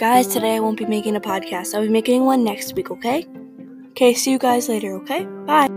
Guys, 0.00 0.26
today 0.28 0.56
I 0.56 0.60
won't 0.60 0.78
be 0.78 0.86
making 0.86 1.14
a 1.14 1.20
podcast. 1.20 1.74
I'll 1.74 1.82
be 1.82 1.90
making 1.90 2.24
one 2.24 2.42
next 2.42 2.74
week, 2.74 2.90
okay? 2.90 3.26
Okay, 3.90 4.14
see 4.14 4.30
you 4.30 4.38
guys 4.38 4.66
later, 4.66 4.94
okay? 4.94 5.26
Bye. 5.44 5.68